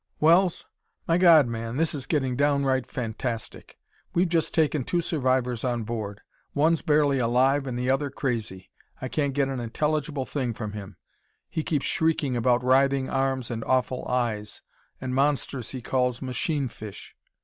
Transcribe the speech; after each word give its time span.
"Wells? 0.19 0.65
My 1.07 1.19
God, 1.19 1.45
man, 1.45 1.77
this 1.77 1.93
is 1.93 2.07
getting 2.07 2.35
downright 2.35 2.87
fantastic! 2.87 3.77
We've 4.15 4.27
just 4.29 4.51
taken 4.51 4.83
two 4.83 4.99
survivors 4.99 5.63
on 5.63 5.83
board; 5.83 6.21
one's 6.55 6.81
barely 6.81 7.19
alive 7.19 7.67
and 7.67 7.77
the 7.77 7.91
other 7.91 8.09
crazy. 8.09 8.71
I 8.99 9.07
can't 9.09 9.35
get 9.35 9.47
an 9.47 9.59
intelligible 9.59 10.25
thing 10.25 10.55
from 10.55 10.71
him; 10.73 10.97
he 11.47 11.61
keeps 11.61 11.85
shrieking 11.85 12.35
about 12.35 12.63
writhing 12.63 13.11
arms 13.11 13.51
and 13.51 13.63
awful 13.65 14.07
eyes 14.07 14.63
and 14.99 15.13
monsters 15.13 15.69
he 15.69 15.83
calls 15.83 16.19
'machine 16.19 16.67
fish'!" 16.67 17.15